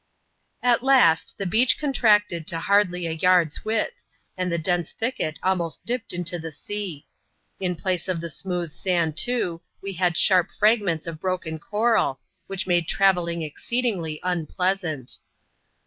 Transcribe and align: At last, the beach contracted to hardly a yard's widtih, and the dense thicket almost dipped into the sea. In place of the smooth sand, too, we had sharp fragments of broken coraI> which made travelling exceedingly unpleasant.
At 0.63 0.81
last, 0.81 1.37
the 1.37 1.45
beach 1.45 1.77
contracted 1.77 2.47
to 2.47 2.59
hardly 2.59 3.05
a 3.05 3.11
yard's 3.11 3.59
widtih, 3.59 4.03
and 4.35 4.51
the 4.51 4.57
dense 4.57 4.89
thicket 4.91 5.39
almost 5.43 5.85
dipped 5.85 6.11
into 6.11 6.39
the 6.39 6.51
sea. 6.51 7.05
In 7.59 7.75
place 7.75 8.07
of 8.07 8.19
the 8.19 8.27
smooth 8.31 8.71
sand, 8.71 9.15
too, 9.15 9.61
we 9.79 9.93
had 9.93 10.17
sharp 10.17 10.49
fragments 10.49 11.05
of 11.05 11.21
broken 11.21 11.59
coraI> 11.59 12.17
which 12.47 12.65
made 12.65 12.87
travelling 12.87 13.43
exceedingly 13.43 14.19
unpleasant. 14.23 15.19